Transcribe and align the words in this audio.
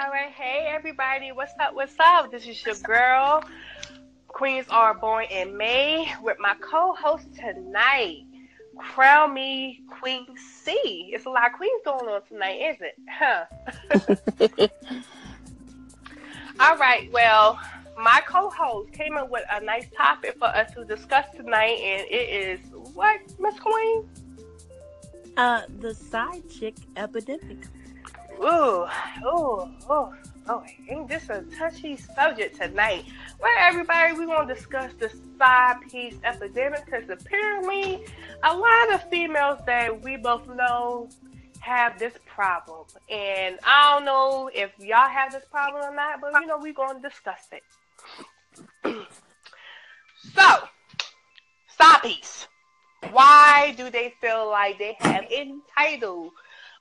All 0.00 0.10
right, 0.10 0.32
hey 0.32 0.66
everybody, 0.74 1.30
what's 1.30 1.52
up? 1.60 1.72
What's 1.72 1.94
up? 2.00 2.32
This 2.32 2.48
is 2.48 2.66
your 2.66 2.74
girl, 2.82 3.44
Queens 4.26 4.66
Are 4.68 4.92
Born 4.92 5.26
in 5.30 5.56
May, 5.56 6.12
with 6.20 6.36
my 6.40 6.54
co-host 6.60 7.28
tonight, 7.36 8.24
Crown 8.76 9.34
Me 9.34 9.82
Queen 9.88 10.26
C. 10.36 11.10
It's 11.12 11.26
a 11.26 11.30
lot 11.30 11.46
of 11.46 11.52
queens 11.52 11.80
going 11.84 12.08
on 12.08 12.22
tonight, 12.26 12.56
is 12.56 12.76
it? 12.80 12.96
Huh? 13.08 13.44
All 16.58 16.76
right, 16.76 17.08
well, 17.12 17.60
my 17.96 18.20
co-host 18.26 18.92
came 18.92 19.16
up 19.16 19.30
with 19.30 19.44
a 19.52 19.60
nice 19.60 19.86
topic 19.96 20.36
for 20.40 20.48
us 20.48 20.74
to 20.74 20.84
discuss 20.84 21.26
tonight, 21.36 21.78
and 21.78 22.02
it 22.10 22.58
is 22.60 22.60
what, 22.94 23.20
Miss 23.38 23.60
Queen? 23.60 24.08
Uh, 25.36 25.62
the 25.78 25.94
side 25.94 26.42
chick 26.50 26.74
epidemic. 26.96 27.58
Ooh, 28.40 28.86
ooh, 29.26 29.68
ooh. 29.90 30.14
Oh, 30.46 30.62
ain't 30.90 31.08
this 31.08 31.30
a 31.30 31.42
touchy 31.56 31.96
subject 31.96 32.60
tonight? 32.60 33.06
Well, 33.40 33.50
everybody, 33.60 34.12
we're 34.12 34.26
going 34.26 34.46
to 34.46 34.54
discuss 34.54 34.92
the 34.98 35.10
side 35.38 35.76
piece 35.90 36.16
epidemic 36.22 36.84
because 36.84 37.08
apparently 37.08 38.04
a 38.42 38.54
lot 38.54 38.92
of 38.92 39.08
females 39.08 39.60
that 39.64 40.02
we 40.02 40.18
both 40.18 40.46
know 40.48 41.08
have 41.60 41.98
this 41.98 42.12
problem. 42.26 42.84
And 43.08 43.58
I 43.64 43.94
don't 43.94 44.04
know 44.04 44.50
if 44.54 44.70
y'all 44.78 45.08
have 45.08 45.32
this 45.32 45.44
problem 45.50 45.82
or 45.82 45.94
not, 45.94 46.20
but 46.20 46.38
you 46.38 46.46
know, 46.46 46.58
we're 46.58 46.74
going 46.74 47.00
to 47.00 47.08
discuss 47.08 47.48
it. 47.52 47.62
so, 50.34 50.56
side 51.78 52.02
piece. 52.02 52.48
Why 53.12 53.74
do 53.78 53.88
they 53.88 54.12
feel 54.20 54.50
like 54.50 54.78
they 54.78 54.96
have 55.00 55.24
entitled 55.30 56.32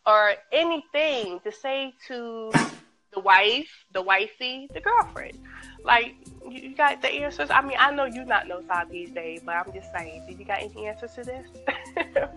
or 0.06 0.34
anything 0.52 1.40
to 1.44 1.52
say 1.52 1.94
to 2.08 2.52
the 3.14 3.20
wife, 3.20 3.70
the 3.94 4.02
wifey, 4.02 4.68
the 4.74 4.82
girlfriend. 4.82 5.38
Like 5.84 6.16
you 6.50 6.76
got 6.76 7.02
the 7.02 7.10
answers. 7.10 7.50
I 7.50 7.62
mean, 7.62 7.78
I 7.80 7.92
know 7.92 8.06
you 8.06 8.26
not 8.26 8.48
know 8.48 8.62
side 8.68 8.90
these 8.90 9.12
days, 9.12 9.42
but 9.46 9.56
I'm 9.56 9.72
just 9.74 9.92
saying. 9.92 10.26
did 10.28 10.40
you 10.40 10.46
got 10.46 10.62
any 10.62 10.88
answers 10.88 11.14
to 11.14 11.24
this? 11.24 11.48
um, 11.98 12.28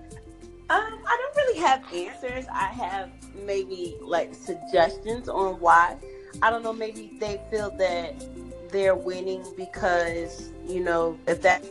I 0.69 1.33
don't 1.35 1.37
really 1.37 1.59
have 1.61 1.83
answers. 1.93 2.47
I 2.53 2.67
have 2.67 3.11
maybe 3.45 3.97
like 4.01 4.35
suggestions 4.35 5.29
on 5.29 5.61
why. 5.61 5.97
I 6.43 6.51
don't 6.51 6.63
know. 6.63 6.73
Maybe 6.73 7.17
they 7.19 7.41
feel 7.51 7.71
that 7.79 8.15
they're 8.71 8.97
winning 8.97 9.45
because 9.57 10.51
you 10.67 10.81
know 10.81 11.19
if 11.27 11.41
that 11.43 11.65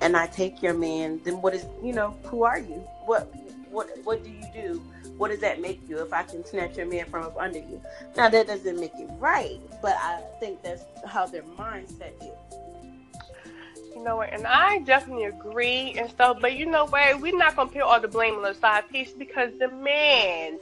and 0.00 0.16
I 0.16 0.26
take 0.26 0.62
your 0.62 0.74
man, 0.74 1.20
then 1.24 1.40
what 1.40 1.54
is 1.54 1.64
you 1.82 1.92
know 1.92 2.14
who 2.24 2.42
are 2.44 2.58
you? 2.58 2.82
What 3.06 3.32
what 3.74 3.90
what 4.04 4.22
do 4.22 4.30
you 4.30 4.46
do? 4.54 4.82
What 5.18 5.30
does 5.30 5.40
that 5.40 5.60
make 5.60 5.80
you 5.88 6.00
if 6.00 6.12
I 6.12 6.22
can 6.22 6.44
snatch 6.44 6.76
your 6.76 6.86
man 6.86 7.06
from 7.06 7.24
up 7.24 7.36
under 7.36 7.58
you? 7.58 7.82
Now 8.16 8.28
that 8.28 8.46
doesn't 8.46 8.80
make 8.80 8.94
it 8.94 9.10
right, 9.18 9.60
but 9.82 9.96
I 10.00 10.22
think 10.40 10.62
that's 10.62 10.84
how 11.04 11.26
their 11.26 11.42
mindset 11.42 12.12
is. 12.22 12.58
You 13.94 14.02
know 14.02 14.16
what, 14.16 14.32
and 14.32 14.46
I 14.46 14.78
definitely 14.80 15.24
agree 15.24 15.94
and 15.98 16.10
stuff, 16.10 16.38
but 16.40 16.56
you 16.56 16.66
know 16.66 16.86
what, 16.86 17.20
we're 17.20 17.36
not 17.36 17.56
gonna 17.56 17.70
put 17.70 17.82
all 17.82 18.00
the 18.00 18.08
blame 18.08 18.34
on 18.34 18.42
the 18.42 18.54
side 18.54 18.88
piece 18.90 19.12
because 19.12 19.52
the 19.58 19.68
man 19.68 20.58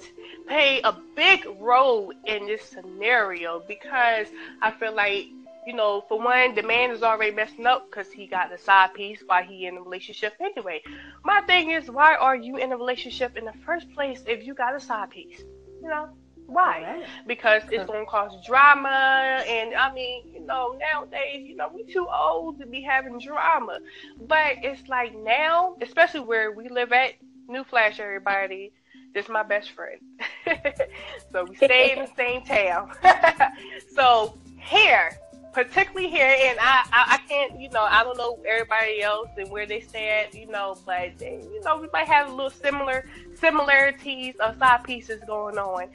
play 0.46 0.80
a 0.84 0.94
big 1.16 1.46
role 1.58 2.12
in 2.26 2.46
this 2.46 2.62
scenario 2.62 3.62
because 3.66 4.26
I 4.60 4.70
feel 4.72 4.94
like 4.94 5.28
you 5.66 5.74
know, 5.74 6.04
for 6.08 6.18
one, 6.18 6.54
the 6.54 6.62
man 6.62 6.90
is 6.90 7.02
already 7.02 7.34
messing 7.34 7.66
up 7.66 7.88
because 7.88 8.10
he 8.10 8.26
got 8.26 8.50
the 8.50 8.58
side 8.58 8.94
piece 8.94 9.22
while 9.26 9.44
he 9.44 9.66
in 9.66 9.76
a 9.76 9.82
relationship 9.82 10.34
anyway. 10.40 10.82
My 11.24 11.40
thing 11.42 11.70
is, 11.70 11.90
why 11.90 12.16
are 12.16 12.34
you 12.36 12.56
in 12.56 12.72
a 12.72 12.76
relationship 12.76 13.36
in 13.36 13.44
the 13.44 13.52
first 13.64 13.90
place 13.92 14.22
if 14.26 14.44
you 14.44 14.54
got 14.54 14.74
a 14.74 14.80
side 14.80 15.10
piece? 15.10 15.40
You 15.80 15.88
know, 15.88 16.08
why? 16.46 16.82
Right. 16.82 17.06
Because 17.26 17.62
it's 17.70 17.86
gonna 17.86 18.04
cause 18.06 18.32
drama, 18.44 19.42
and 19.46 19.74
I 19.74 19.92
mean, 19.92 20.24
you 20.32 20.44
know, 20.44 20.76
nowadays, 20.78 21.46
you 21.46 21.56
know, 21.56 21.70
we 21.72 21.84
too 21.92 22.06
old 22.12 22.58
to 22.60 22.66
be 22.66 22.82
having 22.82 23.18
drama. 23.18 23.78
But 24.26 24.56
it's 24.62 24.88
like 24.88 25.16
now, 25.16 25.76
especially 25.80 26.20
where 26.20 26.52
we 26.52 26.68
live 26.68 26.92
at. 26.92 27.12
New 27.48 27.64
flash, 27.64 28.00
everybody. 28.00 28.72
This 29.14 29.26
is 29.26 29.30
my 29.30 29.42
best 29.42 29.72
friend. 29.72 30.00
so 31.32 31.44
we 31.44 31.56
stay 31.56 31.92
in 31.92 31.98
the 31.98 32.10
same 32.16 32.42
town. 32.42 32.92
so 33.94 34.38
here 34.58 35.10
particularly 35.52 36.08
here, 36.08 36.26
and 36.26 36.58
I, 36.60 36.84
I, 36.92 37.14
I, 37.14 37.16
can't, 37.28 37.60
you 37.60 37.68
know, 37.70 37.82
I 37.82 38.02
don't 38.02 38.16
know 38.16 38.38
everybody 38.46 39.02
else 39.02 39.28
and 39.36 39.50
where 39.50 39.66
they 39.66 39.80
stand, 39.80 40.34
you 40.34 40.46
know, 40.46 40.76
but 40.86 41.20
you 41.20 41.60
know, 41.64 41.76
we 41.78 41.88
might 41.92 42.06
have 42.08 42.28
a 42.28 42.30
little 42.30 42.50
similar 42.50 43.06
similarities 43.34 44.34
of 44.36 44.58
side 44.58 44.84
pieces 44.84 45.20
going 45.26 45.58
on 45.58 45.88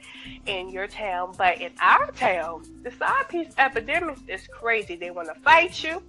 in 0.46 0.70
your 0.70 0.86
town, 0.86 1.34
but 1.36 1.60
in 1.60 1.72
our 1.80 2.10
town, 2.12 2.62
the 2.82 2.90
side 2.92 3.28
piece 3.28 3.52
epidemic 3.58 4.18
is 4.28 4.46
crazy. 4.46 4.96
They 4.96 5.10
want 5.10 5.28
to 5.34 5.40
fight 5.40 5.82
you. 5.82 6.02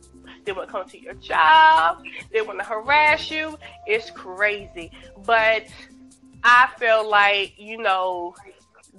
They 0.45 0.51
want 0.51 0.67
to 0.67 0.71
come 0.71 0.87
to 0.89 1.01
your 1.01 1.15
job. 1.15 2.03
They 2.31 2.41
want 2.41 2.59
to 2.59 2.65
harass 2.65 3.31
you. 3.31 3.57
It's 3.87 4.11
crazy, 4.11 4.91
but 5.25 5.65
I 6.43 6.69
feel 6.77 7.09
like 7.09 7.53
you 7.57 7.77
know 7.77 8.35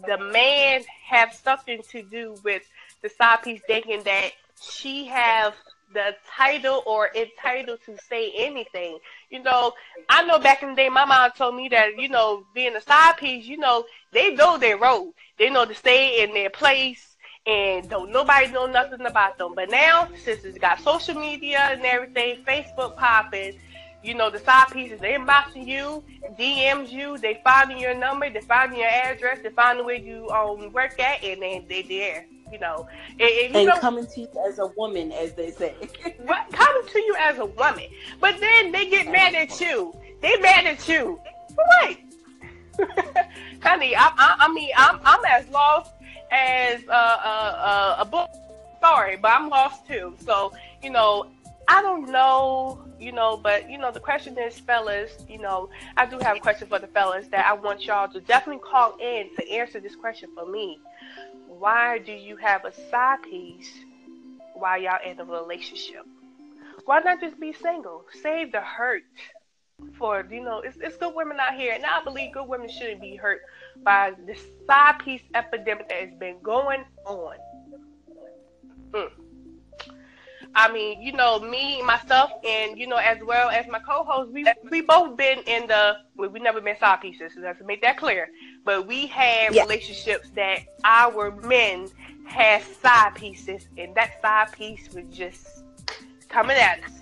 the 0.06 0.18
man 0.18 0.82
have 1.06 1.34
something 1.34 1.82
to 1.90 2.02
do 2.02 2.34
with 2.44 2.62
the 3.02 3.08
side 3.08 3.42
piece 3.42 3.60
thinking 3.66 4.02
that 4.04 4.32
she 4.60 5.06
have 5.06 5.54
the 5.92 6.14
title 6.36 6.82
or 6.86 7.10
entitled 7.14 7.80
to 7.84 7.96
say 8.08 8.32
anything. 8.36 8.98
You 9.30 9.42
know, 9.42 9.72
I 10.08 10.24
know 10.24 10.38
back 10.38 10.62
in 10.62 10.70
the 10.70 10.74
day, 10.76 10.88
my 10.88 11.04
mom 11.04 11.30
told 11.36 11.56
me 11.56 11.68
that, 11.70 11.98
you 11.98 12.08
know, 12.08 12.44
being 12.54 12.76
a 12.76 12.80
side 12.80 13.16
piece, 13.16 13.46
you 13.46 13.56
know, 13.56 13.84
they 14.12 14.34
know 14.34 14.58
their 14.58 14.78
role. 14.78 15.14
They 15.38 15.50
know 15.50 15.64
to 15.64 15.74
stay 15.74 16.22
in 16.22 16.32
their 16.32 16.50
place 16.50 17.16
and 17.46 17.88
don't 17.88 18.12
nobody 18.12 18.48
know 18.52 18.66
nothing 18.66 19.04
about 19.06 19.38
them. 19.38 19.54
But 19.54 19.70
now, 19.70 20.08
since 20.22 20.44
it's 20.44 20.58
got 20.58 20.80
social 20.80 21.14
media 21.14 21.58
and 21.70 21.84
everything, 21.84 22.44
Facebook 22.44 22.96
popping, 22.96 23.58
you 24.02 24.14
know, 24.14 24.30
the 24.30 24.38
side 24.38 24.70
pieces, 24.72 25.00
they 25.00 25.14
inboxing 25.14 25.66
you, 25.66 26.04
DMs 26.38 26.90
you, 26.90 27.18
they 27.18 27.40
finding 27.42 27.78
your 27.78 27.94
number, 27.94 28.30
they 28.30 28.40
finding 28.40 28.78
your 28.78 28.88
address, 28.88 29.40
they 29.42 29.50
finding 29.50 29.84
where 29.84 29.96
you 29.96 30.28
um 30.30 30.72
work 30.72 30.98
at, 31.00 31.22
and 31.24 31.42
then 31.42 31.64
they 31.68 31.82
there 31.82 32.26
you 32.52 32.58
know, 32.58 32.88
and, 33.12 33.20
and, 33.20 33.56
and 33.56 33.66
know, 33.68 33.78
coming 33.78 34.06
to 34.06 34.20
you 34.20 34.28
as 34.46 34.58
a 34.58 34.66
woman, 34.76 35.12
as 35.12 35.34
they 35.34 35.50
say. 35.50 35.74
what 36.24 36.50
coming 36.52 36.88
to 36.88 36.98
you 37.00 37.16
as 37.18 37.38
a 37.38 37.46
woman, 37.46 37.86
but 38.20 38.38
then 38.40 38.72
they 38.72 38.88
get 38.88 39.10
mad 39.10 39.34
at 39.34 39.60
you. 39.60 39.94
They 40.20 40.36
mad 40.38 40.66
at 40.66 40.88
you. 40.88 41.20
What? 41.54 41.96
Honey, 43.62 43.94
I, 43.94 44.10
I, 44.16 44.36
I, 44.40 44.52
mean, 44.52 44.70
I'm, 44.76 45.00
I'm 45.04 45.24
as 45.26 45.48
lost 45.48 45.92
as 46.30 46.80
uh, 46.88 46.92
uh, 46.92 46.94
uh, 46.94 47.96
a 48.00 48.04
book. 48.04 48.30
Sorry, 48.80 49.16
but 49.16 49.32
I'm 49.32 49.48
lost 49.50 49.86
too. 49.86 50.14
So, 50.24 50.52
you 50.82 50.90
know, 50.90 51.26
I 51.68 51.82
don't 51.82 52.10
know, 52.10 52.82
you 52.98 53.12
know, 53.12 53.36
but 53.36 53.70
you 53.70 53.78
know, 53.78 53.92
the 53.92 54.00
question 54.00 54.36
is, 54.38 54.58
fellas, 54.58 55.24
you 55.28 55.38
know, 55.38 55.68
I 55.96 56.06
do 56.06 56.18
have 56.18 56.36
a 56.36 56.40
question 56.40 56.66
for 56.66 56.78
the 56.78 56.88
fellas 56.88 57.28
that 57.28 57.46
I 57.46 57.52
want 57.52 57.84
y'all 57.84 58.12
to 58.12 58.20
definitely 58.20 58.62
call 58.68 58.96
in 58.98 59.28
to 59.36 59.50
answer 59.50 59.78
this 59.78 59.94
question 59.94 60.30
for 60.34 60.50
me 60.50 60.80
why 61.60 61.98
do 61.98 62.12
you 62.12 62.36
have 62.36 62.64
a 62.64 62.72
side 62.90 63.22
piece 63.22 63.70
while 64.54 64.80
y'all 64.80 64.98
in 65.04 65.20
a 65.20 65.24
relationship? 65.24 66.06
Why 66.86 67.00
not 67.00 67.20
just 67.20 67.38
be 67.38 67.52
single? 67.52 68.06
Save 68.22 68.52
the 68.52 68.62
hurt 68.62 69.02
for 69.98 70.26
you 70.30 70.42
know 70.42 70.60
it's, 70.60 70.76
it's 70.82 70.96
good 70.98 71.14
women 71.14 71.38
out 71.40 71.54
here 71.54 71.72
and 71.72 71.82
i 71.86 72.04
believe 72.04 72.34
good 72.34 72.46
women 72.46 72.68
shouldn't 72.68 73.00
be 73.00 73.16
hurt 73.16 73.40
by 73.82 74.12
this 74.26 74.38
side 74.66 74.98
piece 74.98 75.22
epidemic 75.34 75.88
that 75.88 76.02
has 76.02 76.14
been 76.18 76.36
going 76.42 76.84
on 77.06 77.34
mm. 78.90 79.10
I 80.54 80.70
mean 80.72 81.00
you 81.00 81.12
know 81.12 81.38
me 81.40 81.82
myself 81.82 82.30
and 82.44 82.78
you 82.78 82.86
know 82.86 82.96
as 82.96 83.18
well 83.24 83.48
as 83.50 83.66
my 83.68 83.78
co-host 83.78 84.30
we 84.32 84.44
we 84.70 84.80
both 84.80 85.16
been 85.16 85.38
in 85.46 85.66
the 85.66 85.96
well, 86.16 86.28
we 86.28 86.40
never 86.40 86.60
been 86.60 86.78
side 86.78 87.00
pieces 87.00 87.32
let's 87.38 87.60
make 87.64 87.80
that 87.80 87.96
clear 87.96 88.28
but 88.64 88.86
we 88.86 89.06
had 89.06 89.54
yeah. 89.54 89.62
relationships 89.62 90.30
that 90.30 90.60
our 90.84 91.30
men 91.42 91.88
had 92.30 92.62
side 92.62 93.14
pieces, 93.14 93.68
and 93.76 93.94
that 93.94 94.22
side 94.22 94.52
piece 94.52 94.88
was 94.94 95.04
just 95.10 95.64
coming 96.28 96.56
at 96.56 96.80
us. 96.84 96.92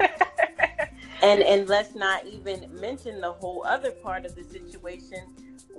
and 1.22 1.42
and 1.42 1.68
let's 1.68 1.94
not 1.94 2.26
even 2.26 2.68
mention 2.80 3.20
the 3.20 3.32
whole 3.32 3.64
other 3.66 3.90
part 3.90 4.24
of 4.24 4.34
the 4.34 4.44
situation 4.44 5.18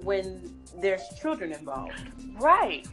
when 0.03 0.53
there's 0.79 1.01
children 1.19 1.51
involved. 1.51 1.93
Right. 2.39 2.87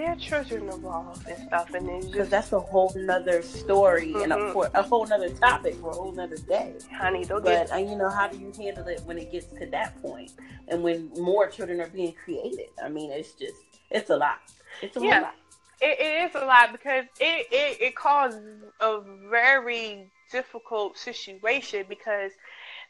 There 0.00 0.12
are 0.12 0.16
children 0.16 0.66
involved 0.70 1.28
and 1.28 1.36
stuff, 1.46 1.74
and 1.74 1.86
then 1.86 2.00
because 2.10 2.30
that's 2.30 2.54
a 2.54 2.58
whole 2.58 2.90
nother 2.96 3.42
story 3.42 4.06
mm-hmm. 4.06 4.22
and 4.22 4.32
a, 4.32 4.50
for 4.50 4.70
a 4.72 4.82
whole 4.82 5.06
nother 5.06 5.28
topic 5.28 5.74
for 5.74 5.90
a 5.90 5.92
whole 5.92 6.12
nother 6.12 6.38
day. 6.38 6.72
Honey, 6.90 7.26
don't 7.26 7.44
but 7.44 7.68
get... 7.68 7.70
uh, 7.70 7.76
you 7.76 7.96
know, 7.96 8.08
how 8.08 8.26
do 8.26 8.38
you 8.38 8.50
handle 8.56 8.88
it 8.88 9.02
when 9.04 9.18
it 9.18 9.30
gets 9.30 9.48
to 9.58 9.66
that 9.66 10.00
point, 10.00 10.32
and 10.68 10.82
when 10.82 11.10
more 11.18 11.48
children 11.48 11.82
are 11.82 11.88
being 11.88 12.14
created? 12.24 12.70
I 12.82 12.88
mean, 12.88 13.10
it's 13.10 13.32
just 13.32 13.56
it's 13.90 14.08
a 14.08 14.16
lot. 14.16 14.38
It's 14.80 14.96
a 14.96 15.00
yeah. 15.02 15.20
lot. 15.20 15.34
It, 15.82 16.00
it 16.00 16.30
is 16.30 16.34
a 16.34 16.46
lot 16.46 16.72
because 16.72 17.04
it, 17.20 17.46
it, 17.52 17.82
it 17.82 17.94
causes 17.94 18.62
a 18.80 19.00
very 19.28 20.10
difficult 20.32 20.96
situation 20.96 21.84
because 21.90 22.32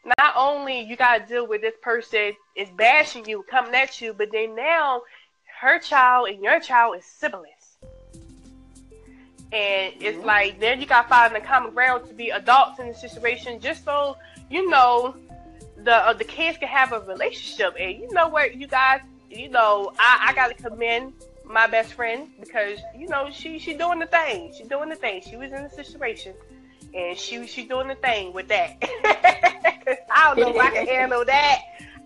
not 0.05 0.35
only 0.37 0.81
you 0.81 0.97
got 0.97 1.19
to 1.19 1.27
deal 1.27 1.47
with 1.49 1.61
this 1.61 1.75
person 1.83 2.35
is 2.57 2.69
bashing 2.77 3.27
you, 3.29 3.45
coming 3.51 3.75
at 3.75 4.01
you, 4.01 4.13
but 4.13 4.29
then 4.31 4.55
now 4.55 5.03
her 5.61 5.79
child 5.79 6.29
and 6.29 6.43
your 6.43 6.59
child 6.59 6.97
is 6.97 7.05
siblings. 7.05 7.77
And 9.53 9.93
it's 10.01 10.17
mm-hmm. 10.17 10.27
like 10.27 10.61
then 10.61 10.81
you 10.81 10.87
gotta 10.87 11.09
find 11.09 11.35
the 11.35 11.41
common 11.41 11.75
ground 11.75 12.07
to 12.07 12.15
be 12.15 12.31
adults 12.31 12.79
in 12.79 12.89
the 12.89 12.95
situation, 12.95 13.61
just 13.61 13.85
so 13.85 14.17
you 14.49 14.71
know 14.71 15.15
the 15.85 15.95
uh, 15.95 16.13
the 16.13 16.25
kids 16.25 16.57
can 16.57 16.69
have 16.69 16.93
a 16.93 17.01
relationship. 17.01 17.75
And 17.79 17.99
you 17.99 18.09
know 18.13 18.29
what, 18.29 18.57
you 18.57 18.69
guys, 18.69 19.01
you 19.29 19.49
know, 19.49 19.93
I, 19.99 20.29
I 20.29 20.35
gotta 20.35 20.55
commend 20.55 21.13
my 21.45 21.67
best 21.67 21.95
friend 21.95 22.29
because 22.39 22.79
you 22.97 23.09
know 23.09 23.29
she 23.31 23.59
she 23.59 23.75
doing 23.75 23.99
the 23.99 24.07
thing. 24.07 24.55
She 24.57 24.65
doing 24.65 24.89
the 24.89 24.97
thing. 24.97 25.21
She 25.21 25.37
was 25.37 25.53
in 25.53 25.65
the 25.65 25.71
situation, 25.71 26.33
and 26.95 27.19
she 27.19 27.47
she 27.47 27.65
doing 27.65 27.89
the 27.89 27.97
thing 27.97 28.33
with 28.33 28.49
that. 28.49 28.77
I 30.11 30.33
don't 30.35 30.39
know 30.39 30.55
if 30.55 30.61
I 30.61 30.71
can 30.71 30.87
handle 30.95 31.25
that. 31.25 31.59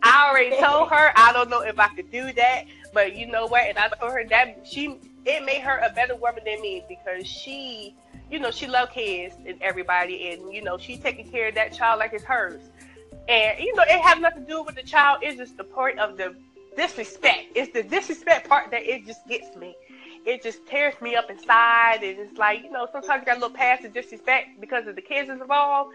I 0.03 0.29
already 0.29 0.51
told 0.61 0.91
her 0.91 1.13
I 1.15 1.33
don't 1.33 1.51
know 1.51 1.61
if 1.61 1.79
I 1.79 1.89
could 1.89 2.11
do 2.11 2.33
that, 2.33 2.65
but 2.95 3.17
you 3.17 3.27
know 3.27 3.47
what? 3.47 3.69
And 3.69 3.77
I 3.77 3.89
told 3.89 4.13
her 4.13 4.25
that 4.31 4.65
she 4.65 4.99
it 5.27 5.45
made 5.45 5.61
her 5.63 5.79
a 5.79 5.93
better 5.93 6.15
woman 6.15 6.43
than 6.45 6.61
me 6.61 6.85
because 6.89 7.27
she, 7.27 7.95
you 8.31 8.39
know, 8.39 8.51
she 8.51 8.67
loved 8.67 8.93
kids 8.93 9.35
and 9.47 9.61
everybody, 9.61 10.31
and 10.31 10.53
you 10.55 10.63
know, 10.63 10.79
she 10.79 10.97
taking 10.97 11.29
care 11.29 11.49
of 11.49 11.55
that 11.57 11.73
child 11.73 11.99
like 11.99 12.13
it's 12.13 12.25
hers. 12.25 12.61
And 13.29 13.59
you 13.59 13.75
know, 13.75 13.83
it 13.83 14.01
have 14.01 14.21
nothing 14.21 14.47
to 14.47 14.49
do 14.49 14.63
with 14.63 14.77
the 14.77 14.83
child. 14.83 15.21
It's 15.23 15.37
just 15.37 15.57
the 15.57 15.65
part 15.65 15.99
of 15.99 16.17
the 16.17 16.35
disrespect. 16.77 17.47
It's 17.55 17.73
the 17.73 17.83
disrespect 17.83 18.49
part 18.49 18.71
that 18.71 18.83
it 18.83 19.07
just 19.07 19.27
gets 19.27 19.57
me. 19.57 19.75
It 20.27 20.43
just 20.43 20.67
tears 20.67 20.95
me 21.03 21.17
up 21.17 21.31
inside, 21.31 22.03
and 22.03 22.19
it's 22.19 22.39
like 22.39 22.63
you 22.63 22.71
know, 22.71 22.87
sometimes 22.93 23.21
you 23.21 23.27
got 23.27 23.37
a 23.37 23.41
little 23.41 23.57
past 23.57 23.83
the 23.83 23.89
disrespect 23.89 24.61
because 24.61 24.87
of 24.87 24.95
the 24.95 25.03
kids 25.03 25.29
involved. 25.29 25.95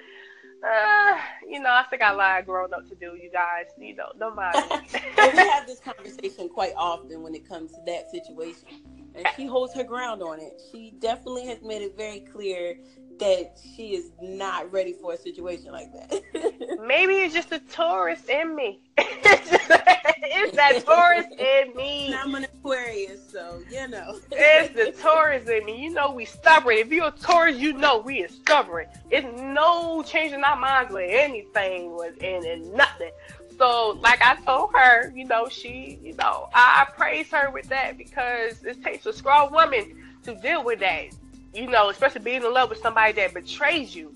Uh, 0.64 1.18
you 1.48 1.60
know, 1.60 1.70
I 1.70 1.84
think 1.90 2.02
I 2.02 2.12
lied 2.12 2.46
growing 2.46 2.74
up 2.74 2.88
to 2.90 2.96
do, 2.96 3.16
you 3.16 3.30
guys. 3.32 3.66
You 3.78 3.96
know, 3.96 4.08
don't 4.20 4.36
mind 4.36 4.56
we 4.94 5.50
have 5.50 5.66
this 5.66 5.80
conversation 5.80 6.50
quite 6.50 6.74
often 6.76 7.22
when 7.22 7.34
it 7.34 7.48
comes 7.48 7.72
to 7.72 7.82
that 7.86 8.12
situation. 8.12 8.68
And 9.16 9.26
she 9.36 9.46
holds 9.46 9.74
her 9.74 9.84
ground 9.84 10.22
on 10.22 10.40
it. 10.40 10.62
She 10.72 10.94
definitely 11.00 11.46
has 11.48 11.62
made 11.62 11.82
it 11.82 11.96
very 11.98 12.20
clear 12.20 12.78
that 13.20 13.58
she 13.76 13.96
is 13.96 14.12
not 14.22 14.72
ready 14.72 14.94
for 14.94 15.14
a 15.14 15.18
situation 15.18 15.72
like 15.72 15.92
that. 15.94 16.80
Maybe 16.88 17.16
it's 17.16 17.34
just 17.34 17.52
a 17.52 17.60
Taurus 17.60 18.28
in 18.30 18.56
me. 18.56 18.82
it's 20.22 20.56
that 20.56 20.86
Taurus 20.86 21.26
in 21.38 21.76
me. 21.76 22.14
I'm 22.14 22.36
an 22.36 22.46
Aquarius, 22.46 23.32
so 23.32 23.62
you 23.70 23.88
know. 23.88 24.20
it's 24.32 24.74
the 24.76 25.02
Taurus 25.02 25.48
in 25.48 25.66
me. 25.66 25.82
You 25.82 25.92
know 25.92 26.12
we 26.12 26.26
stubborn. 26.26 26.76
If 26.76 26.92
you're 26.92 27.08
a 27.08 27.12
Taurus, 27.12 27.58
you 27.58 27.74
know 27.74 28.00
we 28.00 28.24
are 28.24 28.28
stubborn. 28.28 28.88
It's 29.10 29.28
no 29.42 30.04
changing 30.04 30.44
our 30.44 30.56
minds 30.56 30.94
with 30.94 31.10
anything 31.10 31.96
with 31.96 32.22
and, 32.24 32.46
and 32.46 32.74
nothing. 32.74 33.12
So, 33.58 34.00
like 34.02 34.22
I 34.22 34.36
told 34.36 34.72
her, 34.74 35.12
you 35.14 35.26
know, 35.26 35.50
she, 35.50 36.00
you 36.02 36.14
know, 36.16 36.48
I 36.54 36.88
praise 36.96 37.30
her 37.32 37.52
with 37.52 37.68
that 37.70 37.98
because 37.98 38.64
it 38.64 38.82
takes 38.82 39.06
a 39.06 39.12
strong 39.12 39.52
woman 39.52 40.02
to 40.24 40.36
deal 40.36 40.64
with 40.64 40.80
that 40.80 41.10
you 41.54 41.68
know, 41.68 41.90
especially 41.90 42.22
being 42.22 42.44
in 42.44 42.54
love 42.54 42.70
with 42.70 42.80
somebody 42.80 43.14
that 43.14 43.34
betrays 43.34 43.96
you 43.96 44.14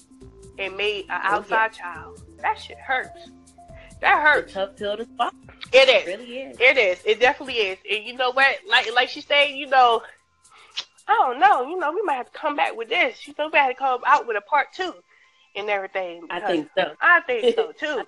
and 0.59 0.75
made 0.77 1.05
an 1.09 1.21
oh, 1.23 1.35
outside 1.37 1.71
okay. 1.71 1.79
child. 1.79 2.21
That 2.39 2.59
shit 2.59 2.77
hurts. 2.77 3.31
That 4.03 4.21
hurts. 4.21 4.51
Tough 4.51 4.75
pill 4.75 4.97
to 4.97 5.07
swallow. 5.15 5.31
It 5.71 5.87
is. 5.87 6.07
It 6.07 6.19
really 6.19 6.37
is. 6.37 6.57
It 6.59 6.77
is. 6.77 6.99
It 7.05 7.19
definitely 7.21 7.53
is. 7.55 7.77
And 7.89 8.03
you 8.03 8.15
know 8.17 8.31
what? 8.31 8.57
Like 8.69 8.93
like 8.93 9.07
she 9.07 9.21
said, 9.21 9.45
you 9.45 9.67
know, 9.67 10.01
I 11.07 11.13
don't 11.13 11.39
know. 11.39 11.69
You 11.69 11.79
know, 11.79 11.93
we 11.93 12.01
might 12.01 12.15
have 12.15 12.29
to 12.31 12.37
come 12.37 12.57
back 12.57 12.75
with 12.75 12.89
this. 12.89 13.25
You 13.25 13.33
know, 13.39 13.49
we 13.51 13.57
have 13.57 13.69
to 13.69 13.75
come 13.75 14.01
out 14.05 14.27
with 14.27 14.35
a 14.35 14.41
part 14.41 14.67
two 14.75 14.93
and 15.55 15.69
everything. 15.69 16.27
I 16.29 16.41
think 16.41 16.69
so. 16.77 16.91
I 17.01 17.21
think 17.21 17.55
so 17.55 17.71
too. 17.79 18.03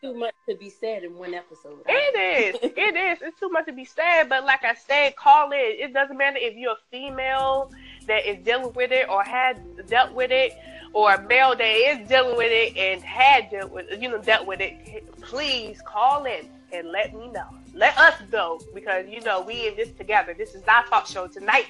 too 0.00 0.14
much 0.14 0.34
to 0.48 0.54
be 0.54 0.70
said 0.70 1.02
in 1.02 1.16
one 1.16 1.34
episode. 1.34 1.80
It 1.88 2.54
is. 2.54 2.60
it 2.76 2.96
is. 2.96 3.18
It's 3.20 3.40
too 3.40 3.48
much 3.48 3.66
to 3.66 3.72
be 3.72 3.84
said. 3.84 4.28
But 4.28 4.44
like 4.44 4.62
I 4.64 4.74
said, 4.74 5.16
call 5.16 5.50
it. 5.50 5.56
It 5.56 5.92
doesn't 5.92 6.16
matter 6.16 6.38
if 6.40 6.54
you're 6.54 6.74
a 6.74 6.76
female 6.92 7.72
that 8.06 8.28
is 8.28 8.44
dealing 8.44 8.72
with 8.74 8.92
it 8.92 9.08
or 9.08 9.22
had 9.22 9.60
dealt 9.86 10.12
with 10.12 10.30
it, 10.30 10.52
or 10.92 11.14
a 11.14 11.22
male 11.22 11.54
that 11.56 11.62
is 11.62 12.08
dealing 12.08 12.36
with 12.36 12.50
it 12.50 12.76
and 12.76 13.02
had 13.02 13.50
dealt 13.50 13.70
with 13.70 13.86
you 14.00 14.08
know 14.08 14.18
dealt 14.18 14.46
with 14.46 14.60
it, 14.60 15.04
please 15.20 15.80
call 15.84 16.24
in 16.24 16.48
and 16.72 16.88
let 16.90 17.14
me 17.14 17.28
know. 17.30 17.46
Let 17.74 17.96
us 17.98 18.14
know 18.32 18.60
because 18.74 19.06
you 19.08 19.20
know 19.20 19.42
we 19.42 19.68
in 19.68 19.76
this 19.76 19.90
together. 19.92 20.34
This 20.34 20.54
is 20.54 20.62
our 20.64 20.84
talk 20.86 21.06
show 21.06 21.26
tonight, 21.26 21.66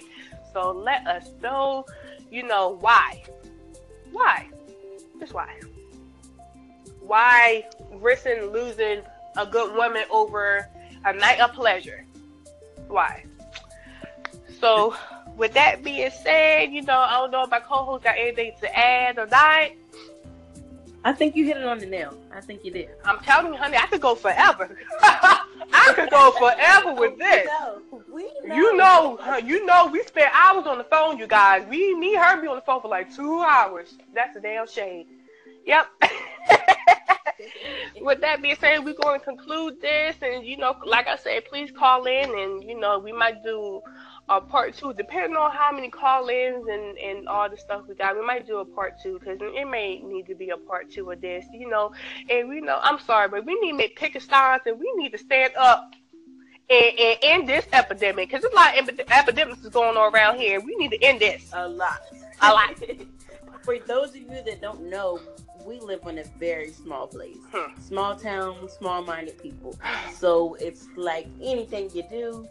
so 0.52 0.72
let 0.72 1.06
us 1.06 1.30
know. 1.42 1.84
You 2.30 2.44
know 2.44 2.78
why? 2.80 3.22
Why? 4.12 4.48
Just 5.18 5.34
why? 5.34 5.60
Why 7.00 7.68
risking 7.94 8.52
losing 8.52 9.02
a 9.36 9.44
good 9.44 9.74
woman 9.76 10.04
over 10.10 10.68
a 11.04 11.12
night 11.12 11.40
of 11.40 11.52
pleasure? 11.52 12.04
Why? 12.88 13.24
So 14.60 14.94
with 15.40 15.54
that 15.54 15.82
being 15.82 16.10
said, 16.22 16.70
you 16.70 16.82
know, 16.82 16.98
I 16.98 17.14
don't 17.14 17.30
know 17.30 17.44
if 17.44 17.50
my 17.50 17.60
co-host 17.60 18.04
got 18.04 18.16
anything 18.18 18.52
to 18.60 18.78
add 18.78 19.18
or 19.18 19.26
not. 19.26 19.70
I 21.02 21.14
think 21.14 21.34
you 21.34 21.46
hit 21.46 21.56
it 21.56 21.64
on 21.64 21.78
the 21.78 21.86
nail. 21.86 22.14
I 22.30 22.42
think 22.42 22.62
you 22.62 22.70
did. 22.70 22.90
I'm 23.06 23.20
telling 23.20 23.54
you, 23.54 23.58
honey, 23.58 23.78
I 23.78 23.86
could 23.86 24.02
go 24.02 24.14
forever. 24.14 24.76
I 25.02 25.94
could 25.94 26.10
go 26.10 26.30
forever 26.32 26.92
with 26.92 27.16
this. 27.16 27.48
We 28.12 28.24
know. 28.24 28.26
We 28.26 28.30
know. 28.44 28.54
You 28.54 28.76
know, 28.76 29.18
you 29.38 29.64
know, 29.64 29.86
we 29.86 30.02
spent 30.02 30.30
hours 30.34 30.66
on 30.66 30.76
the 30.76 30.84
phone, 30.84 31.16
you 31.16 31.26
guys. 31.26 31.66
We, 31.70 31.94
me, 31.94 32.14
her, 32.16 32.38
be 32.38 32.46
on 32.46 32.56
the 32.56 32.62
phone 32.62 32.82
for 32.82 32.88
like 32.88 33.16
two 33.16 33.40
hours. 33.40 33.94
That's 34.14 34.36
a 34.36 34.40
damn 34.40 34.68
shame. 34.68 35.06
Yep. 35.64 35.86
with 38.02 38.20
that 38.20 38.42
being 38.42 38.56
said, 38.60 38.84
we're 38.84 38.92
going 38.92 39.20
to 39.20 39.24
conclude 39.24 39.80
this, 39.80 40.16
and 40.20 40.44
you 40.44 40.58
know, 40.58 40.76
like 40.84 41.06
I 41.06 41.16
said, 41.16 41.46
please 41.46 41.70
call 41.70 42.04
in, 42.04 42.30
and 42.30 42.62
you 42.62 42.78
know, 42.78 42.98
we 42.98 43.12
might 43.12 43.42
do 43.42 43.80
a 44.30 44.40
part 44.40 44.76
two, 44.76 44.94
depending 44.94 45.36
on 45.36 45.50
how 45.50 45.72
many 45.72 45.90
call-ins 45.90 46.66
and 46.68 46.96
and 46.98 47.28
all 47.28 47.50
the 47.50 47.56
stuff 47.56 47.82
we 47.88 47.96
got. 47.96 48.16
We 48.16 48.24
might 48.24 48.46
do 48.46 48.58
a 48.58 48.64
part 48.64 48.94
two 49.02 49.18
because 49.18 49.38
it 49.40 49.68
may 49.68 50.00
need 50.00 50.26
to 50.26 50.36
be 50.36 50.50
a 50.50 50.56
part 50.56 50.90
two 50.90 51.10
of 51.10 51.20
this, 51.20 51.44
you 51.52 51.68
know. 51.68 51.92
And 52.30 52.48
we 52.48 52.60
know, 52.60 52.78
I'm 52.80 53.00
sorry, 53.00 53.28
but 53.28 53.44
we 53.44 53.60
need 53.60 53.72
to 53.72 53.76
make 53.76 53.96
picket 53.96 54.22
signs, 54.22 54.62
and 54.66 54.78
we 54.78 54.90
need 54.96 55.10
to 55.10 55.18
stand 55.18 55.52
up 55.56 55.92
and, 56.70 56.98
and 56.98 57.18
end 57.22 57.48
this 57.48 57.66
epidemic 57.72 58.28
because 58.28 58.42
there's 58.42 58.52
a 58.52 58.56
lot 58.56 58.78
of 58.78 59.00
epidemics 59.10 59.64
is 59.64 59.70
going 59.70 59.96
on 59.96 60.14
around 60.14 60.38
here. 60.38 60.60
We 60.60 60.76
need 60.76 60.92
to 60.92 61.02
end 61.02 61.20
this. 61.20 61.50
A 61.52 61.68
lot. 61.68 62.00
A 62.40 62.52
lot. 62.52 62.80
For 63.62 63.78
those 63.80 64.10
of 64.10 64.16
you 64.16 64.42
that 64.46 64.60
don't 64.60 64.88
know, 64.88 65.20
we 65.66 65.80
live 65.80 66.00
in 66.06 66.18
a 66.18 66.24
very 66.38 66.70
small 66.70 67.06
place. 67.06 67.36
Hmm. 67.52 67.78
Small 67.80 68.16
town, 68.16 68.68
small 68.68 69.02
minded 69.02 69.42
people. 69.42 69.78
So 70.16 70.54
it's 70.54 70.86
like 70.96 71.26
anything 71.42 71.90
you 71.92 72.04
do, 72.08 72.48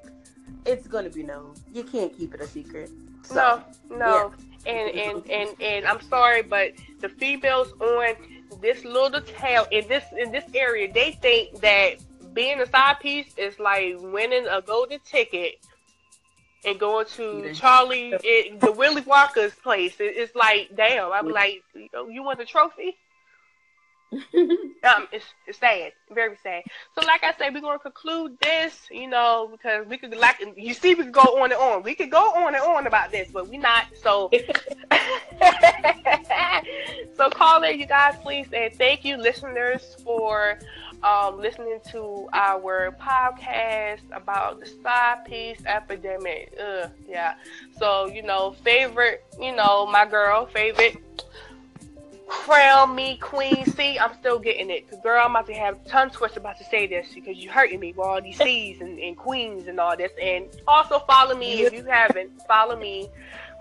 it's 0.66 0.88
gonna 0.88 1.10
be 1.10 1.24
known. 1.24 1.54
You 1.74 1.84
can't 1.84 2.16
keep 2.16 2.34
it 2.34 2.42
a 2.42 2.48
secret. 2.48 2.90
So, 3.24 3.62
no, 3.90 3.98
no. 3.98 4.34
Yeah. 4.66 4.74
And 4.74 4.96
and 4.96 5.30
and 5.30 5.62
and 5.62 5.86
I'm 5.86 6.02
sorry, 6.02 6.42
but 6.44 6.74
the 7.00 7.10
females 7.10 7.72
on 7.80 8.16
this 8.62 8.84
little 8.84 9.22
town 9.22 9.66
in 9.72 9.88
this 9.88 10.04
in 10.18 10.32
this 10.32 10.46
area, 10.54 10.92
they 10.92 11.14
think 11.14 11.62
that 11.62 11.96
being 12.34 12.60
a 12.60 12.66
side 12.66 13.00
piece 13.00 13.34
is 13.38 13.58
like 13.60 13.96
winning 14.00 14.48
a 14.50 14.62
golden 14.62 15.00
ticket 15.00 15.56
and 16.66 16.80
going 16.80 17.06
to 17.16 17.54
Charlie, 17.54 18.14
it, 18.24 18.60
the 18.60 18.72
Willy 18.72 19.02
Wonka's 19.04 19.54
place. 19.56 20.00
It, 20.00 20.14
it's 20.16 20.36
like, 20.36 20.70
damn. 20.76 21.12
I'm 21.12 21.30
like, 21.30 21.64
you 21.74 22.24
want 22.24 22.40
the 22.40 22.46
trophy? 22.46 22.98
um, 24.34 25.08
it's, 25.12 25.26
it's 25.46 25.60
sad, 25.60 25.92
very 26.10 26.36
sad. 26.42 26.64
So, 26.98 27.06
like 27.06 27.24
I 27.24 27.32
said, 27.38 27.54
we're 27.54 27.62
gonna 27.62 27.78
conclude 27.78 28.38
this, 28.42 28.88
you 28.90 29.08
know, 29.08 29.50
because 29.52 29.86
we 29.88 29.98
could 30.00 30.16
like 30.18 30.44
you 30.58 30.74
see, 30.74 30.96
we 30.96 31.04
could 31.04 31.12
go 31.12 31.22
on 31.22 31.52
and 31.52 31.62
on. 31.62 31.84
We 31.84 31.94
could 31.94 32.10
go 32.10 32.32
on 32.32 32.56
and 32.56 32.64
on 32.64 32.88
about 32.88 33.12
this, 33.12 33.30
but 33.32 33.48
we're 33.48 33.62
not. 33.62 33.86
So, 34.02 34.32
so 37.16 37.30
call 37.30 37.62
in, 37.64 37.80
you 37.80 37.86
guys, 37.86 38.16
please, 38.24 38.48
and 38.52 38.74
thank 38.74 39.06
you, 39.06 39.18
listeners, 39.18 39.96
for 40.04 40.58
um, 41.04 41.40
listening 41.40 41.80
to 41.92 42.28
our 42.34 42.92
podcast 43.00 44.02
about 44.12 44.60
the 44.60 44.66
side 44.66 45.24
piece 45.26 45.64
epidemic. 45.66 46.54
Ugh, 46.60 46.90
yeah. 47.08 47.36
So, 47.78 48.08
you 48.08 48.24
know, 48.24 48.56
favorite, 48.64 49.24
you 49.40 49.56
know, 49.56 49.86
my 49.86 50.06
girl, 50.06 50.48
favorite 50.48 50.98
crown 52.30 52.96
me 52.96 53.18
queen 53.18 53.66
C, 53.66 53.98
I'm 54.00 54.14
still 54.20 54.40
getting 54.40 54.70
it. 54.70 54.90
Cause 54.90 55.00
girl, 55.02 55.24
I'm 55.26 55.32
about 55.32 55.48
to 55.48 55.54
have 55.54 55.84
tongue 55.86 56.10
twist 56.12 56.38
about 56.38 56.58
to 56.60 56.64
say 56.64 56.88
this 56.88 57.14
because 57.14 57.38
you're 57.38 57.52
hurting 57.52 57.80
me 57.80 57.92
with 57.92 58.06
all 58.06 58.22
these 58.22 58.38
C's 58.38 58.80
and, 58.82 59.00
and 59.00 59.18
queens 59.18 59.68
and 59.68 59.80
all 59.80 59.98
this. 59.98 60.12
And 60.22 60.46
also 60.68 61.00
follow 61.00 61.36
me 61.36 61.64
if 61.64 61.74
you 61.74 61.84
haven't. 61.84 62.32
Follow 62.48 62.78
me. 62.78 63.10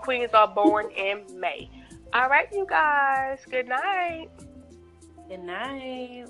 Queens 0.01 0.31
are 0.33 0.47
born 0.47 0.89
in 0.91 1.23
May. 1.39 1.69
All 2.13 2.29
right, 2.29 2.47
you 2.51 2.65
guys. 2.67 3.39
Good 3.49 3.67
night. 3.67 4.29
Good 5.27 5.43
night. 5.43 6.27